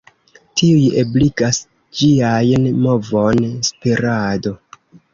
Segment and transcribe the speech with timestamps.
[0.61, 1.59] Tiuj ebligas
[2.01, 4.61] ĝiajn movon, spirado.